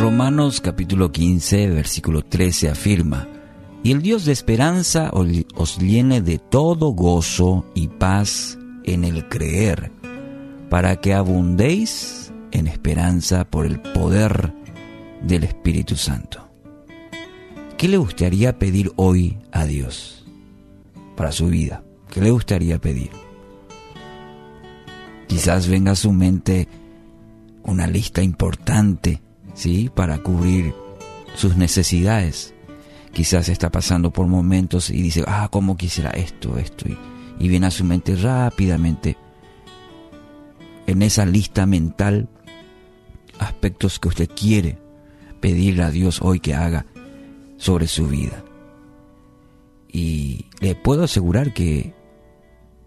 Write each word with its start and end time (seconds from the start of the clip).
Romanos 0.00 0.62
capítulo 0.62 1.12
15, 1.12 1.68
versículo 1.68 2.22
13 2.22 2.70
afirma, 2.70 3.28
y 3.82 3.92
el 3.92 4.00
Dios 4.00 4.24
de 4.24 4.32
esperanza 4.32 5.10
os 5.12 5.78
llene 5.78 6.22
de 6.22 6.38
todo 6.38 6.92
gozo 6.92 7.66
y 7.74 7.88
paz 7.88 8.58
en 8.84 9.04
el 9.04 9.28
creer, 9.28 9.92
para 10.70 10.96
que 10.96 11.12
abundéis 11.12 12.32
en 12.50 12.66
esperanza 12.66 13.44
por 13.44 13.66
el 13.66 13.78
poder 13.78 14.54
del 15.20 15.44
Espíritu 15.44 15.96
Santo. 15.96 16.48
¿Qué 17.76 17.86
le 17.86 17.98
gustaría 17.98 18.58
pedir 18.58 18.92
hoy 18.96 19.36
a 19.52 19.66
Dios 19.66 20.24
para 21.14 21.30
su 21.30 21.48
vida? 21.48 21.84
¿Qué 22.10 22.22
le 22.22 22.30
gustaría 22.30 22.80
pedir? 22.80 23.10
Quizás 25.26 25.68
venga 25.68 25.92
a 25.92 25.96
su 25.96 26.10
mente 26.10 26.68
una 27.64 27.86
lista 27.86 28.22
importante, 28.22 29.20
¿sí? 29.54 29.90
Para 29.94 30.18
cubrir 30.22 30.74
sus 31.34 31.56
necesidades. 31.56 32.54
Quizás 33.12 33.48
está 33.48 33.70
pasando 33.70 34.10
por 34.12 34.26
momentos 34.26 34.90
y 34.90 35.02
dice, 35.02 35.24
ah, 35.26 35.48
¿cómo 35.50 35.76
quisiera 35.76 36.10
esto, 36.10 36.56
esto? 36.58 36.88
Y, 36.88 36.96
y 37.40 37.48
viene 37.48 37.66
a 37.66 37.70
su 37.70 37.84
mente 37.84 38.14
rápidamente 38.14 39.16
en 40.86 41.02
esa 41.02 41.24
lista 41.24 41.66
mental 41.66 42.28
aspectos 43.38 43.98
que 43.98 44.08
usted 44.08 44.28
quiere 44.28 44.78
pedirle 45.40 45.82
a 45.82 45.90
Dios 45.90 46.20
hoy 46.22 46.40
que 46.40 46.54
haga 46.54 46.86
sobre 47.56 47.86
su 47.86 48.06
vida. 48.06 48.44
Y 49.88 50.46
le 50.60 50.74
puedo 50.74 51.04
asegurar 51.04 51.52
que 51.52 51.94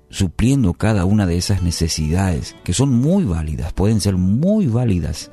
supliendo 0.09 0.73
cada 0.73 1.05
una 1.05 1.25
de 1.25 1.37
esas 1.37 1.63
necesidades, 1.63 2.55
que 2.63 2.73
son 2.73 2.93
muy 2.93 3.23
válidas, 3.23 3.73
pueden 3.73 3.99
ser 3.99 4.15
muy 4.15 4.67
válidas, 4.67 5.31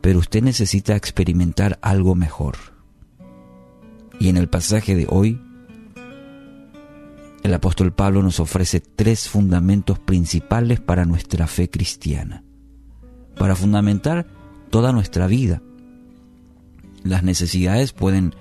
pero 0.00 0.18
usted 0.18 0.42
necesita 0.42 0.96
experimentar 0.96 1.78
algo 1.82 2.14
mejor. 2.14 2.56
Y 4.18 4.28
en 4.28 4.36
el 4.36 4.48
pasaje 4.48 4.94
de 4.94 5.06
hoy, 5.08 5.40
el 7.42 7.54
apóstol 7.54 7.92
Pablo 7.92 8.22
nos 8.22 8.38
ofrece 8.40 8.80
tres 8.80 9.28
fundamentos 9.28 9.98
principales 9.98 10.80
para 10.80 11.04
nuestra 11.04 11.46
fe 11.46 11.70
cristiana, 11.70 12.44
para 13.36 13.56
fundamentar 13.56 14.26
toda 14.70 14.92
nuestra 14.92 15.26
vida. 15.26 15.62
Las 17.02 17.22
necesidades 17.22 17.92
pueden, 17.92 18.34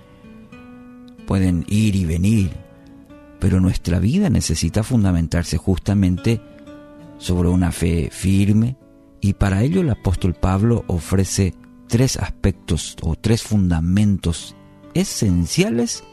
pueden 1.26 1.66
ir 1.70 1.96
y 1.96 2.06
venir, 2.06 2.52
pero 3.40 3.62
nuestra 3.62 4.00
vida 4.00 4.30
necesita 4.30 4.84
fundamentarse 4.84 5.58
justamente 5.58 6.42
sobre 7.18 7.50
una 7.50 7.72
fe 7.72 8.10
firme 8.12 8.78
y 9.22 9.34
para 9.34 9.64
ello 9.64 9.81
el 9.81 9.89
apóstol 9.89 10.34
Pablo 10.34 10.84
ofrece 10.88 11.53
tres 11.88 12.17
aspectos 12.17 12.95
o 13.02 13.16
tres 13.16 13.44
fundamentos 13.44 14.56
esenciales 14.94 16.03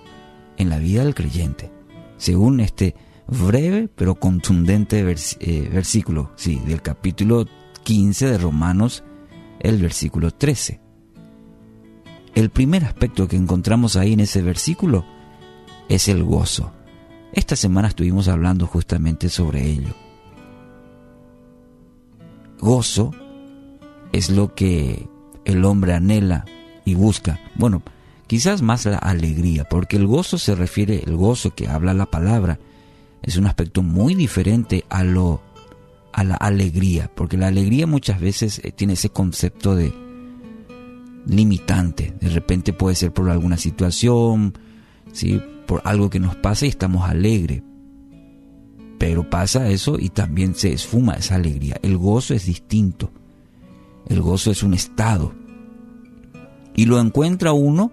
en 0.56 0.70
la 0.70 0.78
vida 0.78 1.04
del 1.04 1.14
creyente, 1.14 1.70
según 2.16 2.60
este 2.60 2.94
breve 3.28 3.88
pero 3.94 4.14
contundente 4.14 5.00
eh, 5.00 5.68
versículo, 5.72 6.32
sí, 6.36 6.60
del 6.66 6.82
capítulo 6.82 7.46
15 7.84 8.26
de 8.26 8.38
Romanos, 8.38 9.04
el 9.60 9.80
versículo 9.80 10.30
13. 10.30 10.80
El 12.34 12.50
primer 12.50 12.84
aspecto 12.84 13.28
que 13.28 13.36
encontramos 13.36 13.96
ahí 13.96 14.12
en 14.12 14.20
ese 14.20 14.42
versículo 14.42 15.04
es 15.88 16.08
el 16.08 16.22
gozo. 16.22 16.72
Esta 17.32 17.56
semana 17.56 17.88
estuvimos 17.88 18.28
hablando 18.28 18.66
justamente 18.66 19.28
sobre 19.28 19.66
ello. 19.66 20.05
Gozo 22.58 23.12
es 24.12 24.30
lo 24.30 24.54
que 24.54 25.08
el 25.44 25.64
hombre 25.64 25.94
anhela 25.94 26.44
y 26.84 26.94
busca. 26.94 27.40
Bueno, 27.54 27.82
quizás 28.26 28.62
más 28.62 28.84
la 28.86 28.98
alegría, 28.98 29.64
porque 29.64 29.96
el 29.96 30.06
gozo 30.06 30.38
se 30.38 30.54
refiere, 30.54 31.02
el 31.06 31.16
gozo 31.16 31.54
que 31.54 31.68
habla 31.68 31.94
la 31.94 32.06
palabra, 32.06 32.58
es 33.22 33.36
un 33.36 33.46
aspecto 33.46 33.82
muy 33.82 34.14
diferente 34.14 34.84
a 34.88 35.04
lo 35.04 35.42
a 36.12 36.24
la 36.24 36.36
alegría, 36.36 37.10
porque 37.14 37.36
la 37.36 37.48
alegría 37.48 37.86
muchas 37.86 38.20
veces 38.20 38.62
eh, 38.64 38.72
tiene 38.72 38.94
ese 38.94 39.10
concepto 39.10 39.74
de 39.74 39.92
limitante. 41.26 42.14
De 42.18 42.30
repente 42.30 42.72
puede 42.72 42.96
ser 42.96 43.12
por 43.12 43.28
alguna 43.28 43.58
situación, 43.58 44.54
¿sí? 45.12 45.42
por 45.66 45.82
algo 45.84 46.08
que 46.08 46.18
nos 46.18 46.34
pasa 46.36 46.64
y 46.64 46.70
estamos 46.70 47.08
alegres. 47.08 47.62
Pero 48.98 49.28
pasa 49.28 49.68
eso 49.68 49.98
y 49.98 50.08
también 50.08 50.54
se 50.54 50.72
esfuma 50.72 51.14
esa 51.14 51.34
alegría. 51.34 51.78
El 51.82 51.98
gozo 51.98 52.34
es 52.34 52.46
distinto. 52.46 53.10
El 54.06 54.22
gozo 54.22 54.50
es 54.50 54.62
un 54.62 54.74
estado. 54.74 55.34
Y 56.74 56.86
lo 56.86 57.00
encuentra 57.00 57.52
uno 57.52 57.92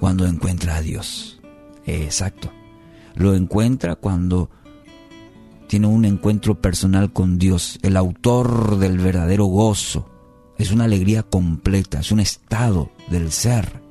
cuando 0.00 0.26
encuentra 0.26 0.76
a 0.76 0.82
Dios. 0.82 1.40
Exacto. 1.86 2.50
Lo 3.14 3.34
encuentra 3.34 3.94
cuando 3.94 4.50
tiene 5.66 5.86
un 5.86 6.04
encuentro 6.04 6.60
personal 6.60 7.12
con 7.12 7.38
Dios, 7.38 7.78
el 7.82 7.96
autor 7.96 8.78
del 8.78 8.98
verdadero 8.98 9.46
gozo. 9.46 10.08
Es 10.58 10.70
una 10.70 10.84
alegría 10.84 11.22
completa, 11.22 12.00
es 12.00 12.12
un 12.12 12.20
estado 12.20 12.90
del 13.10 13.32
ser. 13.32 13.82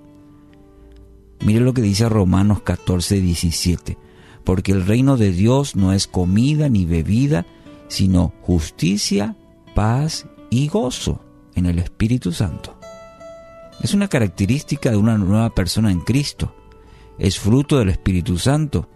Mire 1.41 1.59
lo 1.59 1.73
que 1.73 1.81
dice 1.81 2.09
Romanos 2.09 2.61
14, 2.61 3.21
17. 3.21 3.97
Porque 4.45 4.71
el 4.71 4.85
reino 4.85 5.17
de 5.17 5.31
Dios 5.31 5.75
no 5.75 5.91
es 5.91 6.07
comida 6.07 6.69
ni 6.69 6.85
bebida, 6.85 7.45
sino 7.87 8.33
justicia, 8.41 9.35
paz 9.73 10.27
y 10.49 10.67
gozo 10.67 11.21
en 11.55 11.65
el 11.65 11.79
Espíritu 11.79 12.31
Santo. 12.31 12.77
Es 13.81 13.93
una 13.93 14.07
característica 14.07 14.91
de 14.91 14.97
una 14.97 15.17
nueva 15.17 15.53
persona 15.53 15.91
en 15.91 15.99
Cristo. 15.99 16.55
Es 17.17 17.39
fruto 17.39 17.79
del 17.79 17.89
Espíritu 17.89 18.37
Santo 18.37 18.89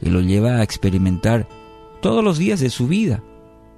que 0.00 0.10
lo 0.10 0.20
lleva 0.20 0.56
a 0.56 0.62
experimentar 0.62 1.48
todos 2.02 2.22
los 2.22 2.36
días 2.36 2.60
de 2.60 2.70
su 2.70 2.86
vida. 2.86 3.22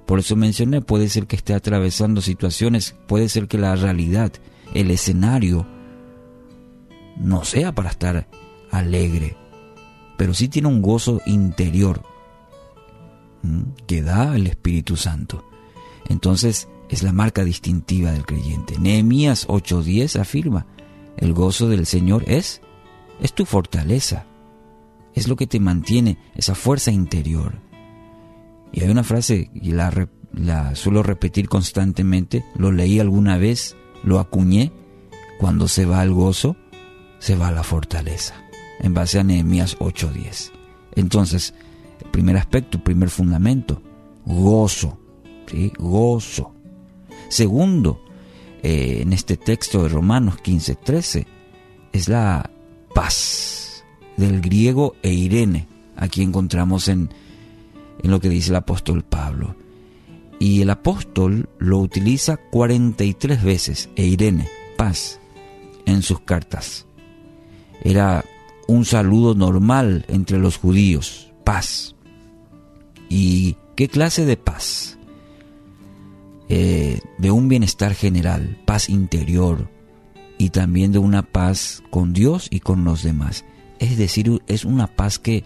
Por 0.05 0.19
eso 0.19 0.35
mencioné, 0.35 0.81
puede 0.81 1.09
ser 1.09 1.27
que 1.27 1.35
esté 1.35 1.53
atravesando 1.53 2.21
situaciones, 2.21 2.95
puede 3.07 3.29
ser 3.29 3.47
que 3.47 3.57
la 3.57 3.75
realidad, 3.75 4.31
el 4.73 4.91
escenario, 4.91 5.65
no 7.17 7.43
sea 7.43 7.73
para 7.73 7.89
estar 7.89 8.27
alegre, 8.71 9.35
pero 10.17 10.33
sí 10.33 10.47
tiene 10.47 10.67
un 10.67 10.81
gozo 10.81 11.21
interior 11.25 12.03
que 13.85 14.01
da 14.01 14.35
el 14.35 14.47
Espíritu 14.47 14.97
Santo. 14.97 15.45
Entonces 16.09 16.67
es 16.89 17.03
la 17.03 17.13
marca 17.13 17.43
distintiva 17.43 18.11
del 18.11 18.25
creyente. 18.25 18.77
Nehemías 18.79 19.47
8:10 19.47 20.19
afirma, 20.19 20.65
el 21.17 21.33
gozo 21.33 21.69
del 21.69 21.85
Señor 21.85 22.23
es 22.27 22.61
es 23.21 23.33
tu 23.33 23.45
fortaleza. 23.45 24.25
Es 25.13 25.27
lo 25.27 25.35
que 25.35 25.47
te 25.47 25.59
mantiene 25.59 26.17
esa 26.35 26.55
fuerza 26.55 26.91
interior. 26.91 27.59
Y 28.71 28.83
hay 28.83 28.89
una 28.89 29.03
frase 29.03 29.49
y 29.53 29.71
la, 29.71 30.09
la 30.33 30.75
suelo 30.75 31.01
repetir 31.01 31.49
constantemente, 31.49 32.45
lo 32.55 32.71
leí 32.71 32.99
alguna 32.99 33.37
vez, 33.37 33.75
lo 34.03 34.19
acuñé, 34.19 34.71
cuando 35.39 35.67
se 35.67 35.85
va 35.85 36.03
el 36.03 36.13
gozo, 36.13 36.55
se 37.19 37.35
va 37.35 37.51
la 37.51 37.63
fortaleza, 37.63 38.35
en 38.79 38.93
base 38.93 39.19
a 39.19 39.23
Nehemías 39.23 39.77
8:10. 39.79 40.51
Entonces, 40.95 41.53
el 42.03 42.09
primer 42.09 42.37
aspecto, 42.37 42.77
el 42.77 42.83
primer 42.83 43.09
fundamento, 43.09 43.81
gozo, 44.25 44.97
¿sí? 45.47 45.71
gozo. 45.77 46.53
Segundo, 47.29 48.03
eh, 48.63 48.99
en 49.01 49.13
este 49.13 49.37
texto 49.37 49.83
de 49.83 49.89
Romanos 49.89 50.37
15:13, 50.41 51.25
es 51.91 52.09
la 52.09 52.49
paz, 52.93 53.83
del 54.15 54.41
griego 54.41 54.95
eirene. 55.03 55.67
Aquí 55.95 56.21
encontramos 56.21 56.87
en, 56.87 57.09
en 58.03 58.11
lo 58.11 58.19
que 58.19 58.29
dice 58.29 58.49
el 58.49 58.57
apóstol 58.57 59.03
Pablo. 59.03 59.55
Y 60.39 60.61
el 60.61 60.69
apóstol 60.69 61.49
lo 61.57 61.79
utiliza 61.79 62.37
43 62.37 63.43
veces, 63.43 63.89
eirene, 63.95 64.47
paz, 64.77 65.19
en 65.87 66.03
sus 66.03 66.19
cartas 66.19 66.87
era 67.83 68.25
un 68.67 68.85
saludo 68.85 69.33
normal 69.33 70.05
entre 70.07 70.37
los 70.37 70.57
judíos, 70.57 71.31
paz. 71.43 71.95
¿Y 73.09 73.55
qué 73.75 73.87
clase 73.87 74.25
de 74.25 74.37
paz? 74.37 74.97
Eh, 76.49 76.99
de 77.17 77.31
un 77.31 77.47
bienestar 77.47 77.93
general, 77.93 78.61
paz 78.65 78.89
interior 78.89 79.69
y 80.37 80.49
también 80.49 80.91
de 80.91 80.99
una 80.99 81.23
paz 81.23 81.83
con 81.89 82.13
Dios 82.13 82.47
y 82.51 82.59
con 82.59 82.83
los 82.83 83.03
demás. 83.03 83.45
Es 83.79 83.97
decir, 83.97 84.41
es 84.47 84.65
una 84.65 84.87
paz 84.87 85.19
que 85.19 85.43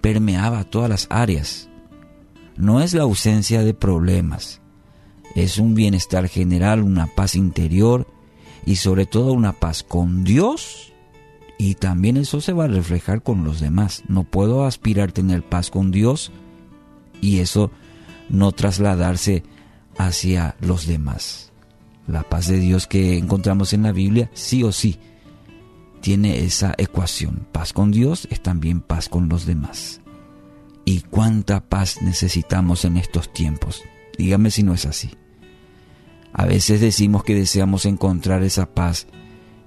permeaba 0.00 0.64
todas 0.64 0.88
las 0.88 1.06
áreas. 1.10 1.68
No 2.56 2.80
es 2.80 2.94
la 2.94 3.02
ausencia 3.02 3.62
de 3.62 3.74
problemas, 3.74 4.60
es 5.34 5.58
un 5.58 5.74
bienestar 5.74 6.28
general, 6.28 6.82
una 6.82 7.06
paz 7.06 7.34
interior 7.34 8.06
y 8.66 8.76
sobre 8.76 9.06
todo 9.06 9.32
una 9.32 9.52
paz 9.52 9.82
con 9.82 10.24
Dios 10.24 10.89
y 11.62 11.74
también 11.74 12.16
eso 12.16 12.40
se 12.40 12.54
va 12.54 12.64
a 12.64 12.68
reflejar 12.68 13.22
con 13.22 13.44
los 13.44 13.60
demás. 13.60 14.02
No 14.08 14.24
puedo 14.24 14.64
aspirar 14.64 15.10
a 15.10 15.12
tener 15.12 15.46
paz 15.46 15.68
con 15.68 15.90
Dios 15.90 16.32
y 17.20 17.40
eso 17.40 17.70
no 18.30 18.52
trasladarse 18.52 19.42
hacia 19.98 20.56
los 20.62 20.86
demás. 20.86 21.52
la 22.06 22.22
paz 22.22 22.48
de 22.48 22.58
Dios 22.58 22.86
que 22.86 23.18
encontramos 23.18 23.74
en 23.74 23.82
la 23.82 23.92
Biblia, 23.92 24.30
sí 24.32 24.64
o 24.64 24.72
sí, 24.72 24.98
tiene 26.00 26.44
esa 26.44 26.74
ecuación. 26.78 27.46
Paz 27.52 27.74
con 27.74 27.90
Dios 27.90 28.26
es 28.30 28.40
también 28.40 28.80
paz 28.80 29.10
con 29.10 29.28
los 29.28 29.44
demás. 29.44 30.00
¿Y 30.86 31.02
cuánta 31.02 31.60
paz 31.60 32.00
necesitamos 32.00 32.86
en 32.86 32.96
estos 32.96 33.34
tiempos? 33.34 33.82
Dígame 34.16 34.50
si 34.50 34.62
no 34.62 34.72
es 34.72 34.86
así. 34.86 35.10
A 36.32 36.46
veces 36.46 36.80
decimos 36.80 37.22
que 37.22 37.34
deseamos 37.34 37.84
encontrar 37.84 38.44
esa 38.44 38.72
paz 38.72 39.08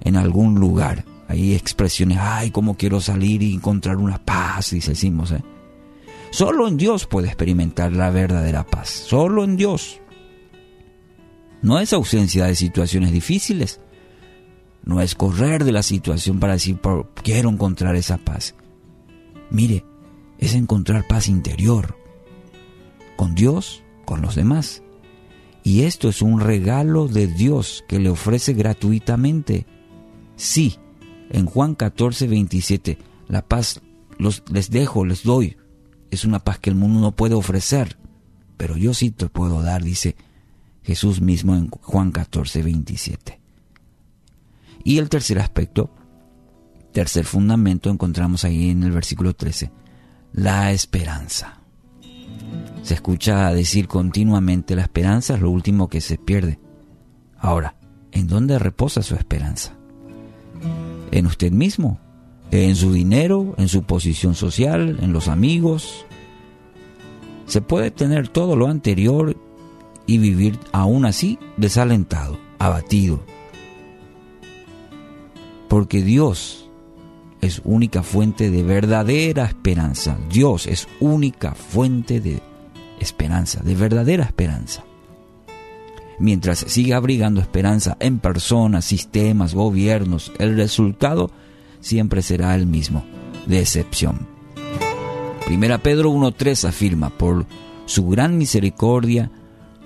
en 0.00 0.16
algún 0.16 0.56
lugar. 0.56 1.04
Hay 1.34 1.52
expresiones, 1.54 2.18
ay, 2.20 2.52
cómo 2.52 2.76
quiero 2.76 3.00
salir 3.00 3.42
y 3.42 3.54
encontrar 3.54 3.96
una 3.96 4.24
paz, 4.24 4.70
dice 4.70 4.90
decimos. 4.90 5.32
¿eh? 5.32 5.42
Solo 6.30 6.68
en 6.68 6.76
Dios 6.76 7.06
puede 7.06 7.26
experimentar 7.26 7.92
la 7.92 8.10
verdadera 8.10 8.64
paz. 8.64 8.88
Solo 8.88 9.42
en 9.42 9.56
Dios. 9.56 10.00
No 11.60 11.80
es 11.80 11.92
ausencia 11.92 12.44
de 12.46 12.54
situaciones 12.54 13.10
difíciles. 13.10 13.80
No 14.84 15.00
es 15.00 15.16
correr 15.16 15.64
de 15.64 15.72
la 15.72 15.82
situación 15.82 16.38
para 16.38 16.52
decir, 16.52 16.78
quiero 17.24 17.48
encontrar 17.48 17.96
esa 17.96 18.18
paz. 18.18 18.54
Mire, 19.50 19.84
es 20.38 20.54
encontrar 20.54 21.04
paz 21.08 21.26
interior. 21.26 21.96
Con 23.16 23.34
Dios, 23.34 23.82
con 24.04 24.22
los 24.22 24.36
demás. 24.36 24.84
Y 25.64 25.82
esto 25.82 26.08
es 26.08 26.22
un 26.22 26.38
regalo 26.38 27.08
de 27.08 27.26
Dios 27.26 27.84
que 27.88 27.98
le 27.98 28.10
ofrece 28.10 28.52
gratuitamente. 28.52 29.66
Sí, 30.36 30.78
en 31.30 31.46
Juan 31.46 31.74
14, 31.74 32.26
27, 32.26 32.98
la 33.28 33.46
paz 33.46 33.80
los, 34.18 34.42
les 34.50 34.70
dejo, 34.70 35.04
les 35.04 35.22
doy. 35.22 35.56
Es 36.10 36.24
una 36.24 36.38
paz 36.38 36.58
que 36.58 36.70
el 36.70 36.76
mundo 36.76 37.00
no 37.00 37.12
puede 37.12 37.34
ofrecer, 37.34 37.96
pero 38.56 38.76
yo 38.76 38.94
sí 38.94 39.10
te 39.10 39.28
puedo 39.28 39.62
dar, 39.62 39.82
dice 39.82 40.16
Jesús 40.82 41.20
mismo 41.20 41.54
en 41.54 41.68
Juan 41.70 42.12
14, 42.12 42.62
27. 42.62 43.40
Y 44.84 44.98
el 44.98 45.08
tercer 45.08 45.38
aspecto, 45.38 45.90
tercer 46.92 47.24
fundamento, 47.24 47.90
encontramos 47.90 48.44
ahí 48.44 48.70
en 48.70 48.82
el 48.82 48.92
versículo 48.92 49.34
13, 49.34 49.72
la 50.32 50.72
esperanza. 50.72 51.60
Se 52.82 52.94
escucha 52.94 53.50
decir 53.52 53.88
continuamente 53.88 54.76
la 54.76 54.82
esperanza 54.82 55.34
es 55.34 55.40
lo 55.40 55.50
último 55.50 55.88
que 55.88 56.02
se 56.02 56.18
pierde. 56.18 56.60
Ahora, 57.38 57.76
¿en 58.12 58.26
dónde 58.26 58.58
reposa 58.58 59.02
su 59.02 59.14
esperanza? 59.14 59.74
¿En 61.14 61.26
usted 61.26 61.52
mismo? 61.52 62.00
¿En 62.50 62.74
su 62.74 62.92
dinero? 62.92 63.54
¿En 63.56 63.68
su 63.68 63.84
posición 63.84 64.34
social? 64.34 64.98
¿En 65.00 65.12
los 65.12 65.28
amigos? 65.28 66.04
Se 67.46 67.60
puede 67.60 67.92
tener 67.92 68.26
todo 68.26 68.56
lo 68.56 68.66
anterior 68.66 69.36
y 70.06 70.18
vivir 70.18 70.58
aún 70.72 71.04
así 71.04 71.38
desalentado, 71.56 72.40
abatido. 72.58 73.22
Porque 75.68 76.02
Dios 76.02 76.68
es 77.40 77.62
única 77.64 78.02
fuente 78.02 78.50
de 78.50 78.64
verdadera 78.64 79.44
esperanza. 79.44 80.18
Dios 80.28 80.66
es 80.66 80.88
única 80.98 81.54
fuente 81.54 82.20
de 82.20 82.42
esperanza, 82.98 83.62
de 83.62 83.76
verdadera 83.76 84.24
esperanza. 84.24 84.82
Mientras 86.24 86.60
siga 86.60 86.96
abrigando 86.96 87.42
esperanza 87.42 87.98
en 88.00 88.18
personas, 88.18 88.86
sistemas, 88.86 89.52
gobiernos, 89.52 90.32
el 90.38 90.56
resultado 90.56 91.30
siempre 91.80 92.22
será 92.22 92.54
el 92.54 92.64
mismo, 92.66 93.04
decepción. 93.44 94.26
Primera 95.44 95.82
Pedro 95.82 96.10
1.3 96.12 96.66
afirma, 96.66 97.10
por 97.10 97.44
su 97.84 98.08
gran 98.08 98.38
misericordia 98.38 99.30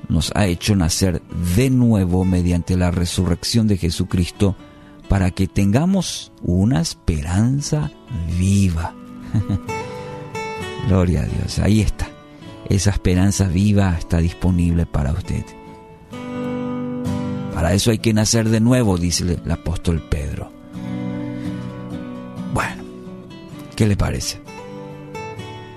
nos 0.09 0.31
ha 0.37 0.47
hecho 0.47 0.77
nacer 0.77 1.23
de 1.57 1.71
nuevo 1.71 2.25
mediante 2.25 2.77
la 2.77 2.93
resurrección 2.93 3.67
de 3.67 3.77
Jesucristo 3.77 4.55
para 5.09 5.33
que 5.33 5.49
tengamos 5.49 6.31
una 6.41 6.81
esperanza 6.81 7.91
viva. 8.39 8.95
Gloria 10.87 11.23
a 11.23 11.27
Dios, 11.27 11.59
ahí 11.59 11.81
está. 11.81 12.09
Esa 12.69 12.91
esperanza 12.91 13.49
viva 13.49 13.97
está 13.99 14.19
disponible 14.19 14.87
para 14.87 15.11
usted. 15.11 15.45
Para 17.59 17.75
eso 17.75 17.91
hay 17.91 17.99
que 17.99 18.15
nacer 18.15 18.51
de 18.51 18.61
nuevo, 18.61 18.99
dice 18.99 19.37
el 19.45 19.51
apóstol 19.51 20.01
Pedro. 20.09 20.49
Bueno, 22.55 22.85
¿qué 23.75 23.85
le 23.85 23.97
parece? 23.97 24.41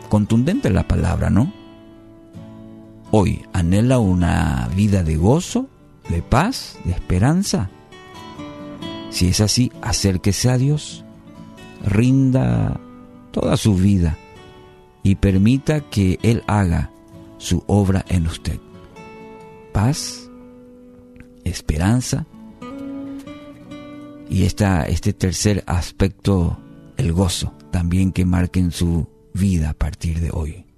Contundente 0.07 0.69
la 0.69 0.87
palabra, 0.87 1.31
¿no? 1.31 1.51
Hoy 3.09 3.43
anhela 3.51 3.97
una 3.97 4.69
vida 4.75 5.01
de 5.01 5.15
gozo, 5.17 5.69
de 6.07 6.21
paz, 6.21 6.77
de 6.83 6.91
esperanza. 6.91 7.71
Si 9.09 9.29
es 9.29 9.41
así, 9.41 9.71
acérquese 9.81 10.51
a 10.51 10.59
Dios, 10.59 11.03
rinda 11.83 12.79
toda 13.31 13.57
su 13.57 13.73
vida 13.73 14.19
y 15.01 15.15
permita 15.15 15.81
que 15.81 16.19
Él 16.21 16.43
haga 16.45 16.91
su 17.39 17.63
obra 17.65 18.05
en 18.07 18.27
usted. 18.27 18.59
Paz, 19.73 20.30
esperanza 21.43 22.25
y 24.29 24.43
esta, 24.43 24.85
este 24.85 25.11
tercer 25.13 25.63
aspecto, 25.67 26.57
el 26.97 27.11
gozo, 27.11 27.53
también 27.69 28.11
que 28.13 28.25
marque 28.25 28.59
en 28.59 28.71
su 28.71 29.07
vida 29.33 29.71
a 29.71 29.73
partir 29.73 30.19
de 30.21 30.29
hoy. 30.31 30.70